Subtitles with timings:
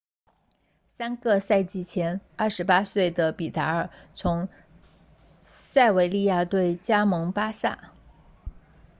[0.93, 4.49] 三个赛季前28岁的比达尔 vidal 从
[5.43, 7.93] 塞维利亚队加盟巴萨